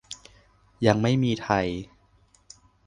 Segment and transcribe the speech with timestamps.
[0.85, 1.67] ยังไม่มีไทย